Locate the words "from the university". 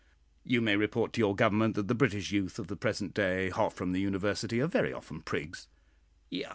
3.73-4.59